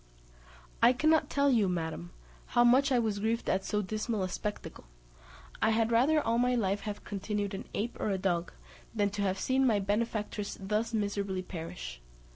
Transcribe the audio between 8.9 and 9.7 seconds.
than to have seen